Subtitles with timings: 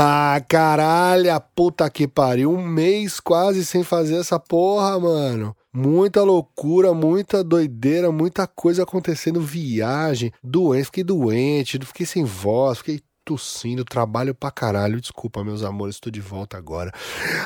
[0.00, 2.52] Ah, caralho, puta que pariu.
[2.52, 5.56] Um mês quase sem fazer essa porra, mano.
[5.72, 9.40] Muita loucura, muita doideira, muita coisa acontecendo.
[9.40, 15.00] Viagem, doente, fiquei doente, fiquei sem voz, fiquei tossindo, trabalho pra caralho.
[15.00, 16.92] Desculpa, meus amores, estou de volta agora.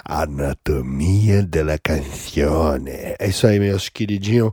[0.04, 2.90] Anatomia della canzone.
[3.18, 4.52] É isso aí, meus queridinhos.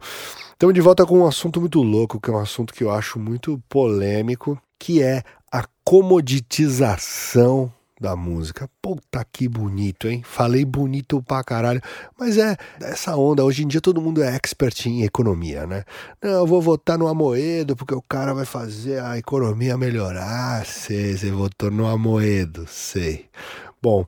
[0.54, 3.20] Estamos de volta com um assunto muito louco, que é um assunto que eu acho
[3.20, 5.22] muito polêmico, que é
[5.52, 7.70] a comoditização
[8.00, 8.70] da música.
[8.82, 10.24] Puta que bonito, hein?
[10.26, 11.82] Falei bonito pra caralho.
[12.18, 13.44] Mas é essa onda.
[13.44, 15.84] Hoje em dia todo mundo é expert em economia, né?
[16.22, 20.66] Não, eu vou votar no Amoedo porque o cara vai fazer a economia melhorar.
[20.66, 23.26] Sei, você votou no Amoedo, sei.
[23.82, 24.06] Bom,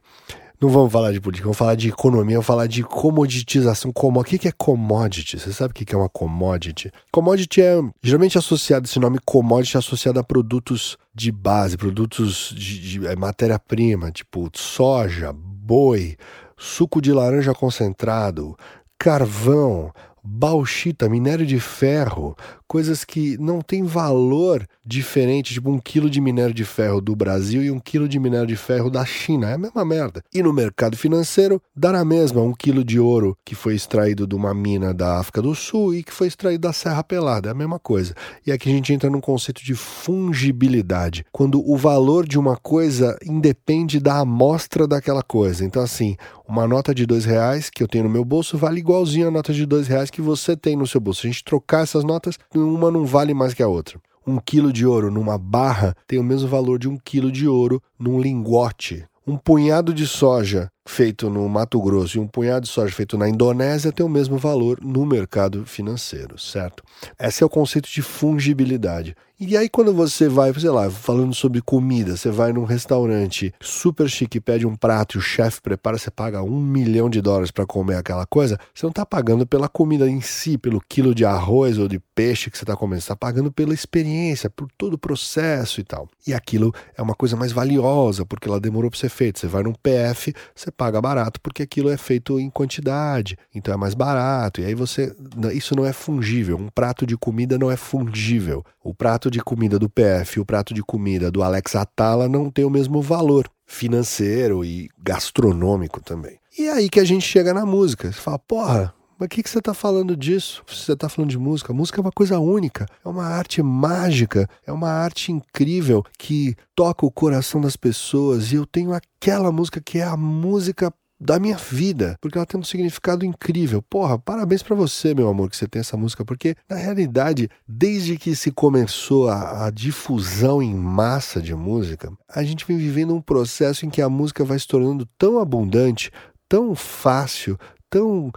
[0.62, 3.92] não vamos falar de política, vamos falar de economia, vamos falar de comoditização.
[3.92, 5.40] Como, o que é commodity?
[5.40, 6.92] Você sabe o que é uma commodity?
[7.12, 12.80] Commodity é geralmente associado, esse nome commodity é associado a produtos de base, produtos de,
[12.80, 16.16] de é, matéria-prima, tipo soja, boi,
[16.56, 18.56] suco de laranja concentrado,
[19.00, 19.92] carvão,
[20.23, 22.36] bauxita, minério de ferro,
[22.72, 27.61] coisas que não têm valor diferente, tipo um quilo de minério de ferro do Brasil
[27.61, 29.50] e um quilo de minério de ferro da China.
[29.50, 30.23] É a mesma merda.
[30.33, 34.36] E no mercado financeiro, dá na mesma um quilo de ouro que foi extraído de
[34.36, 37.50] uma mina da África do Sul e que foi extraído da Serra Pelada.
[37.50, 38.16] É a mesma coisa.
[38.47, 43.17] E aqui a gente entra num conceito de fungibilidade, quando o valor de uma coisa
[43.25, 45.66] independe da amostra daquela coisa.
[45.66, 46.16] Então, assim,
[46.47, 49.53] uma nota de dois reais que eu tenho no meu bolso vale igualzinho a nota
[49.53, 51.22] de dois reais que você tem no seu bolso.
[51.22, 54.00] Se a gente trocar essas notas, uma não vale mais que a outra.
[54.26, 57.81] Um quilo de ouro numa barra tem o mesmo valor de um quilo de ouro
[57.98, 59.06] num lingote.
[59.26, 63.30] Um punhado de soja feito no Mato Grosso e um punhado de soja feito na
[63.30, 66.84] Indonésia tem o mesmo valor no mercado financeiro, certo?
[67.20, 69.16] Esse é o conceito de fungibilidade.
[69.44, 74.08] E aí, quando você vai, sei lá, falando sobre comida, você vai num restaurante super
[74.08, 77.66] chique, pede um prato e o chefe prepara, você paga um milhão de dólares para
[77.66, 81.80] comer aquela coisa, você não está pagando pela comida em si, pelo quilo de arroz
[81.80, 84.97] ou de peixe que você está comendo, você está pagando pela experiência, por todo o
[85.00, 86.08] processo e tal.
[86.28, 89.40] E aquilo é uma coisa mais valiosa, porque ela demorou para ser feita.
[89.40, 93.78] Você vai num PF, você paga barato porque aquilo é feito em quantidade, então é
[93.78, 94.62] mais barato.
[94.62, 95.16] E aí você.
[95.54, 96.58] Isso não é fungível.
[96.58, 98.66] Um prato de comida não é fungível.
[98.84, 102.66] O prato de comida do PF o prato de comida do Alex Atala não tem
[102.66, 106.38] o mesmo valor financeiro e gastronômico também.
[106.58, 108.12] E é aí que a gente chega na música.
[108.12, 110.64] Você fala, porra, mas o que, que você está falando disso?
[110.66, 111.72] Você está falando de música?
[111.72, 117.06] música é uma coisa única, é uma arte mágica, é uma arte incrível que toca
[117.06, 118.52] o coração das pessoas.
[118.52, 122.59] E eu tenho aquela música que é a música da minha vida, porque ela tem
[122.59, 123.84] um significado incrível.
[123.84, 128.18] Porra, parabéns para você, meu amor, que você tem essa música, porque na realidade, desde
[128.18, 133.22] que se começou a, a, difusão em massa de música, a gente vem vivendo um
[133.22, 136.09] processo em que a música vai se tornando tão abundante,
[136.50, 137.56] tão fácil,
[137.88, 138.32] tão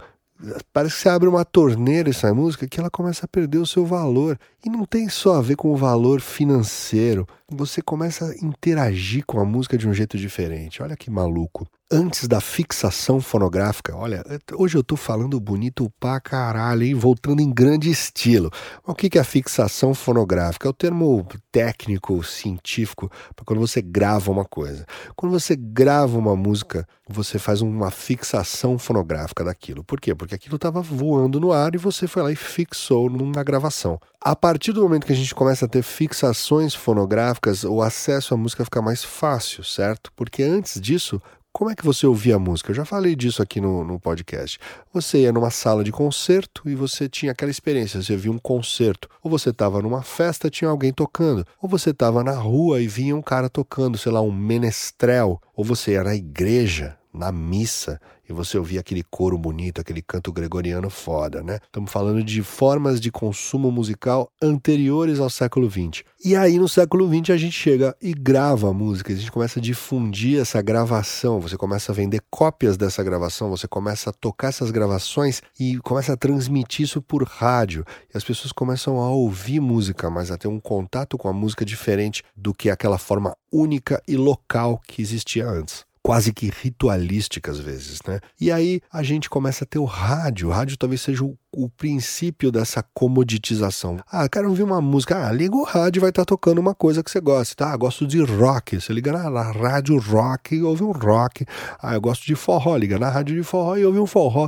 [0.73, 3.85] Parece que você abre uma torneira essa música que ela começa a perder o seu
[3.85, 4.37] valor.
[4.65, 7.27] E não tem só a ver com o valor financeiro.
[7.51, 10.81] Você começa a interagir com a música de um jeito diferente.
[10.81, 13.95] Olha que maluco antes da fixação fonográfica.
[13.95, 14.23] Olha,
[14.53, 16.95] hoje eu tô falando bonito pra caralho, hein?
[16.95, 18.49] voltando em grande estilo.
[18.85, 20.67] O que é a fixação fonográfica?
[20.67, 24.85] É o termo técnico, científico, para quando você grava uma coisa.
[25.15, 29.83] Quando você grava uma música, você faz uma fixação fonográfica daquilo.
[29.83, 30.15] Por quê?
[30.15, 33.99] Porque aquilo estava voando no ar e você foi lá e fixou numa gravação.
[34.19, 38.37] A partir do momento que a gente começa a ter fixações fonográficas, o acesso à
[38.37, 40.13] música fica mais fácil, certo?
[40.15, 41.21] Porque antes disso,
[41.51, 42.71] como é que você ouvia a música?
[42.71, 44.57] Eu já falei disso aqui no, no podcast.
[44.93, 49.09] Você ia numa sala de concerto e você tinha aquela experiência, você via um concerto.
[49.21, 51.45] Ou você estava numa festa, tinha alguém tocando.
[51.61, 55.41] Ou você estava na rua e vinha um cara tocando, sei lá, um menestrel.
[55.53, 60.31] Ou você ia na igreja, na missa, e você ouvia aquele coro bonito, aquele canto
[60.31, 61.59] gregoriano foda, né?
[61.65, 66.03] Estamos falando de formas de consumo musical anteriores ao século XX.
[66.23, 69.61] E aí, no século XX, a gente chega e grava música, a gente começa a
[69.61, 74.71] difundir essa gravação, você começa a vender cópias dessa gravação, você começa a tocar essas
[74.71, 77.85] gravações e começa a transmitir isso por rádio.
[78.13, 81.63] E as pessoas começam a ouvir música, mas a ter um contato com a música
[81.63, 87.57] diferente do que aquela forma única e local que existia antes quase que ritualística às
[87.57, 88.19] vezes, né?
[88.39, 90.49] E aí a gente começa a ter o rádio.
[90.49, 93.97] O rádio talvez seja o, o princípio dessa comoditização.
[94.11, 95.27] Ah, quero ouvir uma música.
[95.27, 97.55] Ah, liga o rádio vai estar tá tocando uma coisa que você gosta.
[97.55, 97.73] Tá?
[97.73, 98.79] Ah, gosto de rock.
[98.79, 101.43] Você liga na rádio rock e ouve um rock.
[101.81, 102.77] Ah, eu gosto de forró.
[102.77, 104.47] Liga na rádio de forró e ouve um forró.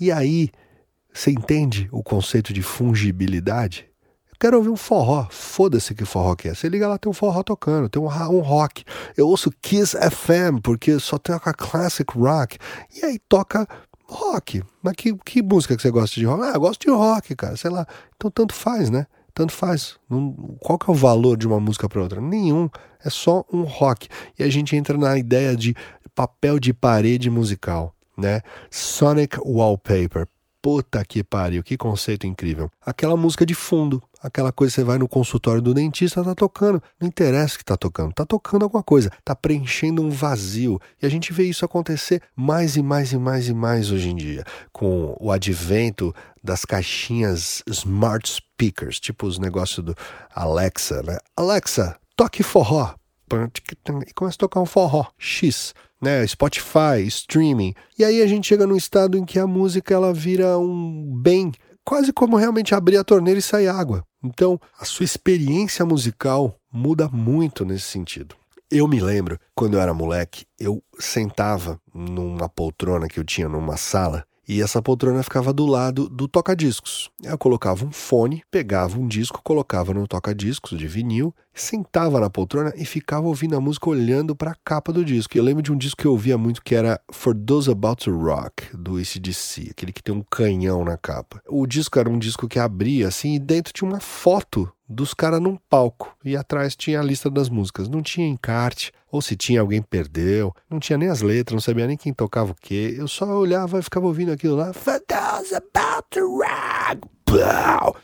[0.00, 0.48] E aí,
[1.12, 3.93] você entende o conceito de fungibilidade?
[4.38, 5.26] Quero ouvir um forró.
[5.30, 6.54] Foda-se que forró que é.
[6.54, 8.84] Você liga lá, tem um forró tocando, tem um, um rock.
[9.16, 12.58] Eu ouço Kiss FM, porque só toca classic rock.
[12.94, 13.66] E aí toca
[14.06, 14.62] rock.
[14.82, 16.42] Mas que, que música que você gosta de rock?
[16.42, 17.86] Ah, gosto de rock, cara, sei lá.
[18.16, 19.06] Então tanto faz, né?
[19.32, 19.96] Tanto faz.
[20.08, 22.20] Não, qual que é o valor de uma música para outra?
[22.20, 22.68] Nenhum.
[23.04, 24.08] É só um rock.
[24.38, 25.74] E a gente entra na ideia de
[26.14, 28.40] papel de parede musical, né?
[28.70, 30.28] Sonic Wallpaper.
[30.64, 32.70] Puta que pariu, que conceito incrível.
[32.80, 36.82] Aquela música de fundo, aquela coisa que você vai no consultório do dentista, tá tocando.
[36.98, 40.80] Não interessa que tá tocando, tá tocando alguma coisa, tá preenchendo um vazio.
[41.02, 44.16] E a gente vê isso acontecer mais e mais e mais e mais hoje em
[44.16, 49.94] dia, com o advento das caixinhas smart speakers, tipo os negócios do
[50.34, 51.18] Alexa, né?
[51.36, 52.94] Alexa, toque forró.
[54.08, 55.74] E começa a tocar um forró X
[56.04, 57.74] né, Spotify, streaming.
[57.98, 61.50] E aí a gente chega num estado em que a música ela vira um bem,
[61.82, 64.04] quase como realmente abrir a torneira e sair água.
[64.22, 68.36] Então, a sua experiência musical muda muito nesse sentido.
[68.70, 73.76] Eu me lembro, quando eu era moleque, eu sentava numa poltrona que eu tinha numa
[73.76, 77.10] sala e essa poltrona ficava do lado do toca-discos.
[77.22, 82.72] Eu colocava um fone, pegava um disco, colocava no toca-discos de vinil, sentava na poltrona
[82.76, 85.36] e ficava ouvindo a música olhando para a capa do disco.
[85.36, 88.16] Eu lembro de um disco que eu ouvia muito que era For Those About to
[88.16, 91.40] Rock, do ACDC, aquele que tem um canhão na capa.
[91.48, 95.40] O disco era um disco que abria assim e dentro tinha uma foto dos caras
[95.40, 97.88] num palco e atrás tinha a lista das músicas.
[97.88, 101.86] Não tinha encarte, ou se tinha alguém perdeu, não tinha nem as letras, não sabia
[101.86, 102.94] nem quem tocava o quê.
[102.98, 107.00] Eu só olhava e ficava ouvindo aquilo lá, about to rock,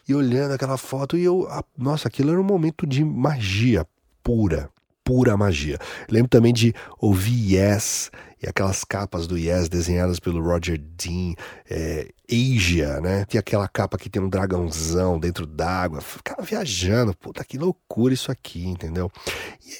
[0.09, 1.47] e olhando aquela foto e eu,
[1.77, 3.87] nossa, aquilo era um momento de magia
[4.23, 4.71] pura,
[5.05, 5.79] pura magia.
[6.09, 8.11] Lembro também de ouvir Yes
[8.43, 11.35] e aquelas capas do Yes desenhadas pelo Roger Dean,
[11.69, 13.25] é, Asia, né?
[13.27, 18.33] Tem aquela capa que tem um dragãozão dentro d'água, ficava viajando, puta que loucura isso
[18.33, 19.11] aqui, entendeu?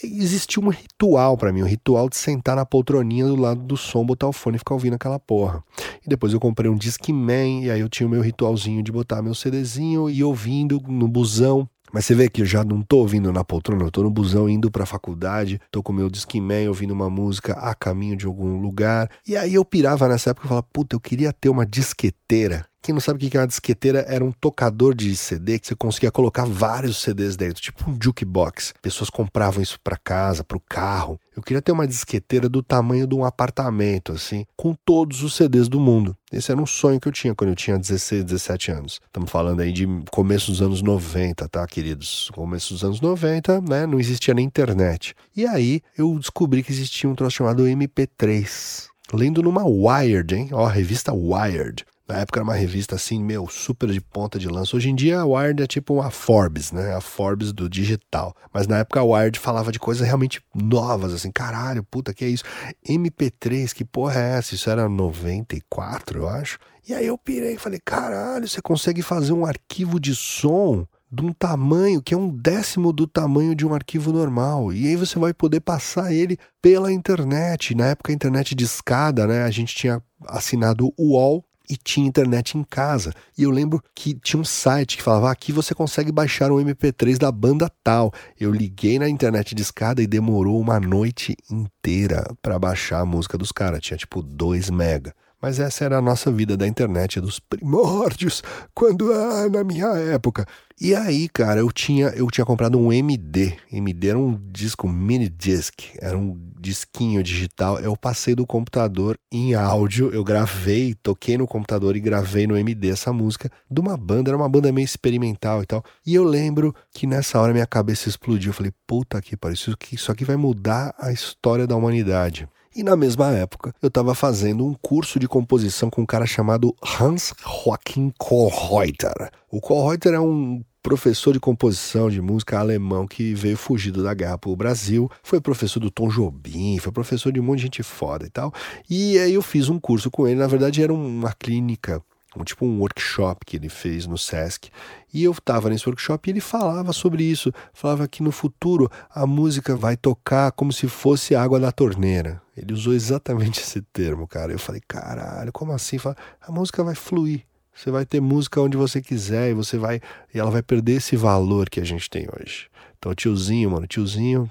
[0.05, 3.77] E existia um ritual para mim, um ritual de sentar na poltroninha do lado do
[3.79, 5.65] som, botar o fone e ficar ouvindo aquela porra.
[6.05, 9.23] E depois eu comprei um Discman e aí eu tinha o meu ritualzinho de botar
[9.23, 13.33] meu CDzinho e ouvindo no busão mas você vê que eu já não tô ouvindo
[13.33, 17.11] na poltrona, eu tô no busão indo pra faculdade, tô com meu Discman ouvindo uma
[17.11, 19.11] música a caminho de algum lugar.
[19.27, 22.95] E aí eu pirava nessa época e falava, puta, eu queria ter uma disqueteira quem
[22.95, 26.11] não sabe o que é uma disqueteira, era um tocador de CD que você conseguia
[26.11, 28.73] colocar vários CDs dentro, tipo um jukebox.
[28.81, 31.21] Pessoas compravam isso para casa, para o carro.
[31.37, 35.69] Eu queria ter uma disqueteira do tamanho de um apartamento, assim, com todos os CDs
[35.69, 36.17] do mundo.
[36.33, 39.01] Esse era um sonho que eu tinha quando eu tinha 16, 17 anos.
[39.05, 42.31] Estamos falando aí de começo dos anos 90, tá, queridos?
[42.33, 43.87] Começo dos anos 90, né?
[43.87, 45.15] Não existia nem internet.
[45.37, 50.49] E aí eu descobri que existia um troço chamado MP3 lendo numa Wired, hein?
[50.53, 51.85] Ó, a revista Wired.
[52.11, 54.77] Na época era uma revista assim, meu, super de ponta de lança.
[54.77, 56.93] Hoje em dia a Wired é tipo a Forbes, né?
[56.93, 58.35] A Forbes do digital.
[58.53, 62.29] Mas na época a Wired falava de coisas realmente novas, assim, caralho, puta, que é
[62.29, 62.43] isso?
[62.85, 64.57] MP3, que porra é essa?
[64.57, 66.59] Isso era 94, eu acho.
[66.89, 71.25] E aí eu pirei e falei, caralho, você consegue fazer um arquivo de som de
[71.25, 74.73] um tamanho que é um décimo do tamanho de um arquivo normal.
[74.73, 77.73] E aí você vai poder passar ele pela internet.
[77.73, 79.45] Na época a internet de escada, né?
[79.45, 83.15] A gente tinha assinado o UOL e tinha internet em casa.
[83.39, 87.17] E eu lembro que tinha um site que falava: aqui você consegue baixar um MP3
[87.17, 88.13] da banda tal.
[88.39, 93.39] Eu liguei na internet de escada e demorou uma noite inteira para baixar a música
[93.39, 93.81] dos caras.
[93.81, 95.15] Tinha tipo 2 mega.
[95.41, 98.43] Mas essa era a nossa vida da internet, dos primórdios,
[98.75, 100.47] quando ah, na minha época.
[100.79, 103.55] E aí, cara, eu tinha, eu tinha comprado um MD.
[103.71, 107.79] MD era um disco mini disc, era um disquinho digital.
[107.81, 112.91] Eu passei do computador em áudio, eu gravei, toquei no computador e gravei no MD
[112.91, 115.83] essa música de uma banda, era uma banda meio experimental e tal.
[116.07, 118.51] E eu lembro que nessa hora minha cabeça explodiu.
[118.51, 122.49] Eu falei, puta que pariu, isso aqui, isso aqui vai mudar a história da humanidade.
[122.75, 126.73] E na mesma época, eu estava fazendo um curso de composição com um cara chamado
[127.01, 129.33] Hans Joachim Kohlreuter.
[129.51, 134.39] O Kohlreuter é um professor de composição de música alemão que veio fugido da guerra
[134.39, 137.83] para o Brasil, foi professor do Tom Jobim, foi professor de um monte de gente
[137.83, 138.53] foda e tal.
[138.89, 142.01] E aí eu fiz um curso com ele, na verdade era uma clínica
[142.45, 144.71] tipo um workshop que ele fez no SESC.
[145.13, 147.53] E eu estava nesse workshop e ele falava sobre isso.
[147.73, 152.41] Falava que no futuro a música vai tocar como se fosse água da torneira.
[152.57, 154.53] Ele usou exatamente esse termo, cara.
[154.53, 155.99] Eu falei, caralho, como assim?
[155.99, 157.43] Fala, a música vai fluir.
[157.75, 160.01] Você vai ter música onde você quiser e você vai
[160.35, 162.69] e ela vai perder esse valor que a gente tem hoje.
[162.99, 164.51] Então, tiozinho, mano, tiozinho,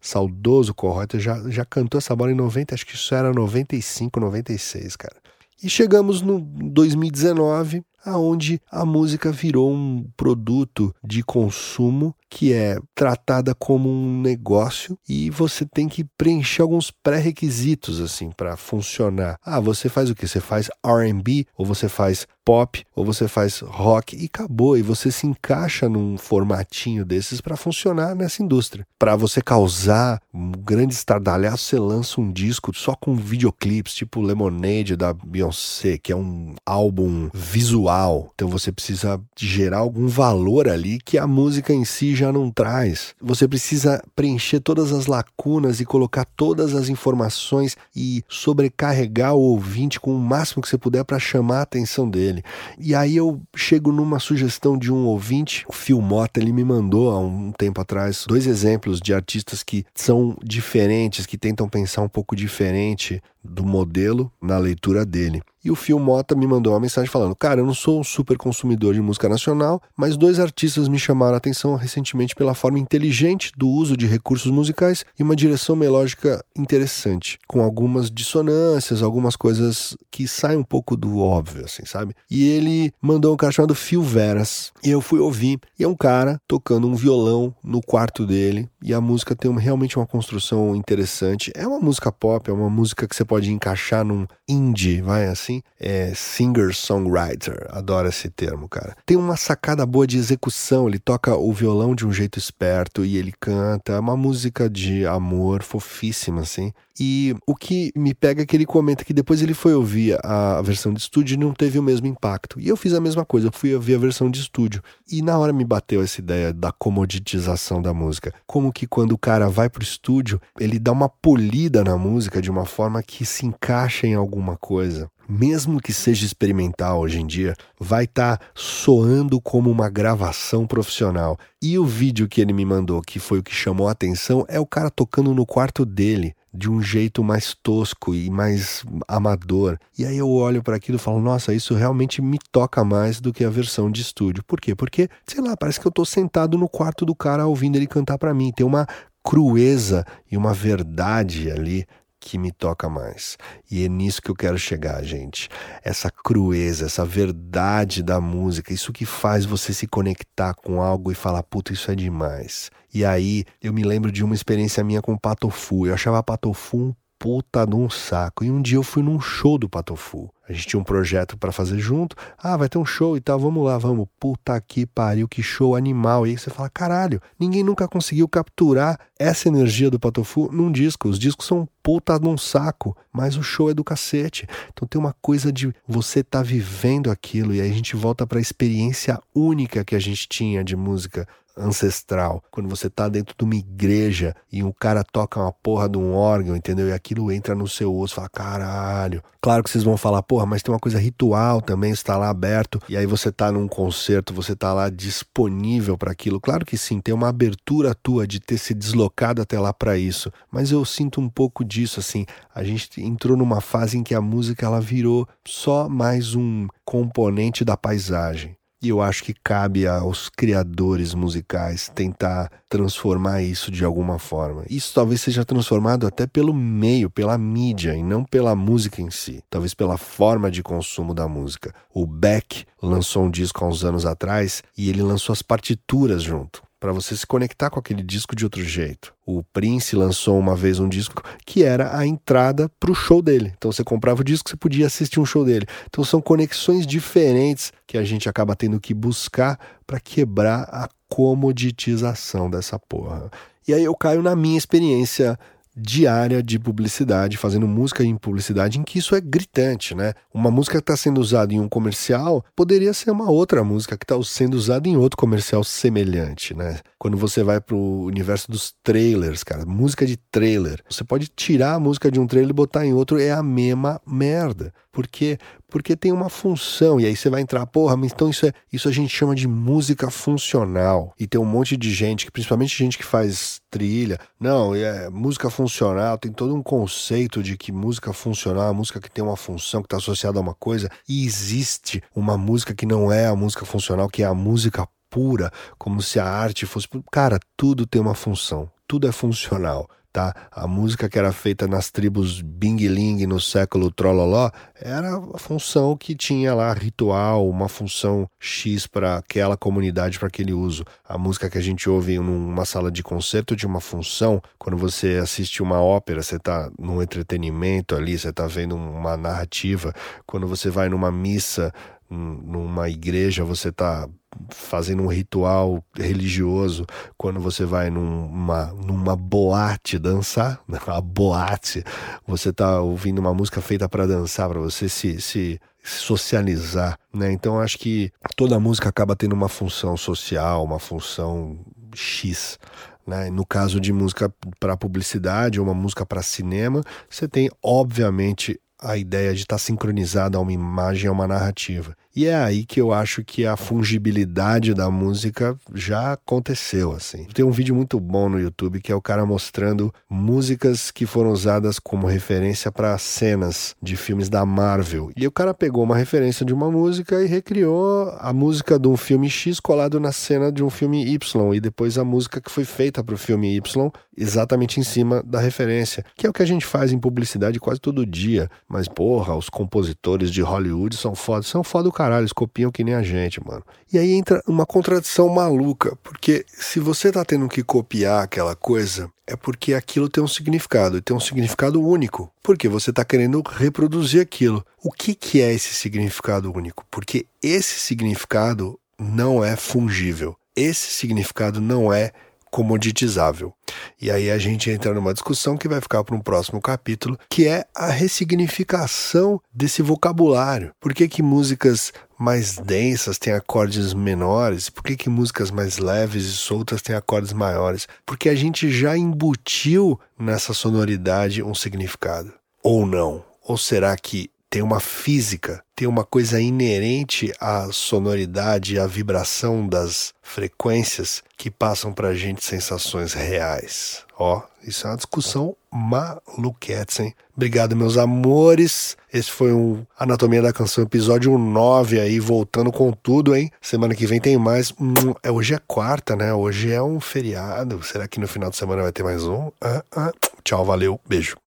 [0.00, 4.94] saudoso Corrota já, já cantou essa bola em 90, acho que isso era 95, 96,
[4.96, 5.16] cara.
[5.62, 13.54] E chegamos no 2019, aonde a música virou um produto de consumo que é tratada
[13.54, 19.38] como um negócio e você tem que preencher alguns pré-requisitos assim para funcionar.
[19.40, 20.26] Ah, você faz o que?
[20.26, 25.10] Você faz R&B ou você faz pop ou você faz rock e acabou e você
[25.10, 28.86] se encaixa num formatinho desses para funcionar nessa indústria.
[28.98, 34.96] Para você causar um grande estardalhaço, você lança um disco só com videoclipes, tipo Lemonade
[34.96, 38.30] da Beyoncé, que é um álbum visual.
[38.34, 42.50] Então você precisa gerar algum valor ali que a música em si já já não
[42.50, 43.14] traz.
[43.20, 50.00] Você precisa preencher todas as lacunas e colocar todas as informações e sobrecarregar o ouvinte
[50.00, 52.42] com o máximo que você puder para chamar a atenção dele.
[52.78, 57.10] E aí eu chego numa sugestão de um ouvinte, o Phil Mota, ele me mandou
[57.10, 62.08] há um tempo atrás dois exemplos de artistas que são diferentes, que tentam pensar um
[62.08, 65.42] pouco diferente do modelo na leitura dele.
[65.64, 68.36] E o Phil Mota me mandou uma mensagem falando: Cara, eu não sou um super
[68.36, 73.50] consumidor de música nacional, mas dois artistas me chamaram a atenção recentemente pela forma inteligente
[73.56, 79.96] do uso de recursos musicais e uma direção melódica interessante, com algumas dissonâncias, algumas coisas
[80.10, 82.14] que saem um pouco do óbvio, assim, sabe?
[82.30, 85.96] E ele mandou um cara chamado Phil Veras, e eu fui ouvir, e é um
[85.96, 91.50] cara tocando um violão no quarto dele, e a música tem realmente uma construção interessante.
[91.54, 95.44] É uma música pop, é uma música que você pode encaixar num indie, vai assim
[95.44, 97.66] assim, é singer-songwriter.
[97.70, 98.96] Adoro esse termo, cara.
[99.04, 103.16] Tem uma sacada boa de execução, ele toca o violão de um jeito esperto e
[103.16, 103.92] ele canta.
[103.92, 106.72] É uma música de amor fofíssima, assim.
[106.98, 110.62] E o que me pega é que ele comenta que depois ele foi ouvir a
[110.62, 112.60] versão de estúdio e não teve o mesmo impacto.
[112.60, 114.82] E eu fiz a mesma coisa, eu fui ouvir a versão de estúdio.
[115.10, 118.32] E na hora me bateu essa ideia da comoditização da música.
[118.46, 122.50] Como que quando o cara vai pro estúdio, ele dá uma polida na música de
[122.50, 127.54] uma forma que se encaixa em alguma coisa mesmo que seja experimental hoje em dia,
[127.80, 131.38] vai estar tá soando como uma gravação profissional.
[131.62, 134.60] E o vídeo que ele me mandou, que foi o que chamou a atenção, é
[134.60, 139.76] o cara tocando no quarto dele de um jeito mais tosco e mais amador.
[139.98, 143.32] E aí eu olho para aquilo e falo: "Nossa, isso realmente me toca mais do
[143.32, 144.44] que a versão de estúdio".
[144.44, 144.74] Por quê?
[144.74, 148.18] Porque, sei lá, parece que eu tô sentado no quarto do cara ouvindo ele cantar
[148.18, 148.52] para mim.
[148.52, 148.86] Tem uma
[149.22, 151.86] crueza e uma verdade ali
[152.24, 153.36] que me toca mais.
[153.70, 155.50] E é nisso que eu quero chegar, gente.
[155.82, 161.14] Essa crueza, essa verdade da música, isso que faz você se conectar com algo e
[161.14, 162.70] falar, puta, isso é demais.
[162.92, 165.86] E aí eu me lembro de uma experiência minha com o Patofu.
[165.86, 168.42] Eu achava Patofu um puta de um saco.
[168.42, 170.30] E um dia eu fui num show do Patofu.
[170.48, 172.14] A gente tinha um projeto para fazer junto.
[172.38, 174.06] Ah, vai ter um show e tal, vamos lá, vamos.
[174.20, 176.26] Puta que pariu, que show animal.
[176.26, 181.08] E aí você fala, caralho, ninguém nunca conseguiu capturar essa energia do Patofu num disco.
[181.08, 184.46] Os discos são puta de um saco, mas o show é do cacete.
[184.72, 188.38] Então tem uma coisa de você tá vivendo aquilo e aí a gente volta para
[188.38, 192.42] a experiência única que a gente tinha de música ancestral.
[192.50, 196.14] Quando você tá dentro de uma igreja e um cara toca uma porra de um
[196.14, 196.88] órgão, entendeu?
[196.88, 199.22] E aquilo entra no seu osso, fala, caralho.
[199.40, 202.80] Claro que vocês vão falar, porra, mas tem uma coisa ritual também, está lá aberto,
[202.88, 206.40] e aí você tá num concerto, você tá lá disponível para aquilo.
[206.40, 210.32] Claro que sim, tem uma abertura tua de ter se deslocado até lá para isso.
[210.50, 212.26] Mas eu sinto um pouco disso, assim.
[212.52, 217.64] A gente entrou numa fase em que a música ela virou só mais um componente
[217.64, 218.56] da paisagem.
[218.84, 224.62] E eu acho que cabe aos criadores musicais tentar transformar isso de alguma forma.
[224.68, 229.42] Isso talvez seja transformado até pelo meio, pela mídia, e não pela música em si.
[229.48, 231.74] Talvez pela forma de consumo da música.
[231.94, 236.62] O Beck lançou um disco há uns anos atrás e ele lançou as partituras junto
[236.84, 239.14] para você se conectar com aquele disco de outro jeito.
[239.24, 243.54] O Prince lançou uma vez um disco que era a entrada para o show dele.
[243.56, 245.64] Então você comprava o disco, você podia assistir um show dele.
[245.86, 252.50] Então são conexões diferentes que a gente acaba tendo que buscar para quebrar a comoditização
[252.50, 253.30] dessa porra.
[253.66, 255.38] E aí eu caio na minha experiência
[255.76, 260.12] diária de publicidade, fazendo música em publicidade, em que isso é gritante, né?
[260.32, 264.04] Uma música que está sendo usada em um comercial poderia ser uma outra música que
[264.04, 266.78] está sendo usada em outro comercial semelhante, né?
[266.98, 271.74] Quando você vai para o universo dos trailers, cara, música de trailer, você pode tirar
[271.74, 274.72] a música de um trailer e botar em outro, é a mesma merda.
[274.92, 275.38] Por quê?
[275.74, 278.88] Porque tem uma função, e aí você vai entrar, porra, mas então isso é isso
[278.88, 281.12] a gente chama de música funcional.
[281.18, 284.16] E tem um monte de gente, principalmente gente que faz trilha.
[284.38, 289.10] Não, é música funcional, tem todo um conceito de que música funcional é música que
[289.10, 293.10] tem uma função, que está associada a uma coisa, e existe uma música que não
[293.10, 296.86] é a música funcional, que é a música pura, como se a arte fosse.
[297.10, 300.32] Cara, tudo tem uma função, tudo é funcional tá?
[300.52, 304.48] A música que era feita nas tribos Bing Ling no século Trololó
[304.80, 310.52] era a função que tinha lá ritual, uma função X para aquela comunidade, para aquele
[310.52, 310.84] uso.
[311.04, 314.40] A música que a gente ouve numa sala de concerto tinha uma função.
[314.56, 319.92] Quando você assiste uma ópera, você está num entretenimento ali, você está vendo uma narrativa.
[320.24, 321.72] Quando você vai numa missa,
[322.08, 324.08] numa igreja, você está
[324.54, 331.84] fazendo um ritual religioso, quando você vai numa, numa boate dançar, uma boate,
[332.26, 337.30] você está ouvindo uma música feita para dançar, para você se, se socializar, né?
[337.32, 341.58] Então acho que toda música acaba tendo uma função social, uma função
[341.94, 342.58] X.
[343.06, 343.28] Né?
[343.30, 348.96] No caso de música para publicidade ou uma música para cinema, você tem, obviamente, a
[348.96, 351.94] ideia de estar tá sincronizada a uma imagem, a uma narrativa.
[352.16, 357.24] E é aí que eu acho que a fungibilidade da música já aconteceu, assim.
[357.34, 361.32] Tem um vídeo muito bom no YouTube que é o cara mostrando músicas que foram
[361.32, 365.10] usadas como referência para cenas de filmes da Marvel.
[365.16, 368.96] E o cara pegou uma referência de uma música e recriou a música de um
[368.96, 372.64] filme X colado na cena de um filme Y e depois a música que foi
[372.64, 376.46] feita para o filme Y exatamente em cima da referência, que é o que a
[376.46, 378.48] gente faz em publicidade quase todo dia.
[378.68, 382.70] Mas porra, os compositores de Hollywood são foda, são foda o cara caralho, eles copiam
[382.70, 383.64] que nem a gente, mano.
[383.90, 389.10] E aí entra uma contradição maluca, porque se você tá tendo que copiar aquela coisa,
[389.26, 393.42] é porque aquilo tem um significado, e tem um significado único, porque você está querendo
[393.46, 394.64] reproduzir aquilo.
[394.82, 396.84] O que, que é esse significado único?
[396.90, 402.12] Porque esse significado não é fungível, esse significado não é
[402.54, 403.52] comoditizável.
[404.00, 407.48] E aí a gente entra numa discussão que vai ficar para um próximo capítulo, que
[407.48, 410.70] é a ressignificação desse vocabulário.
[410.78, 414.70] Por que, que músicas mais densas têm acordes menores?
[414.70, 417.88] Por que, que músicas mais leves e soltas têm acordes maiores?
[418.06, 422.32] Porque a gente já embutiu nessa sonoridade um significado.
[422.62, 423.24] Ou não?
[423.42, 430.14] Ou será que tem uma física, tem uma coisa inerente à sonoridade, à vibração das
[430.22, 434.04] frequências que passam para a gente sensações reais.
[434.16, 437.14] Ó, isso é uma discussão maluquete, hein?
[437.36, 438.96] Obrigado, meus amores.
[439.12, 443.50] Esse foi o Anatomia da Canção, episódio 9 aí, voltando com tudo, hein?
[443.60, 444.72] Semana que vem tem mais.
[444.80, 446.32] Hum, é, hoje é quarta, né?
[446.32, 447.82] Hoje é um feriado.
[447.82, 449.50] Será que no final de semana vai ter mais um?
[449.60, 450.12] Ah, ah.
[450.44, 451.43] Tchau, valeu, beijo.